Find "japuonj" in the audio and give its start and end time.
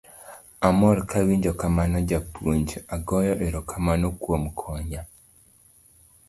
2.09-2.69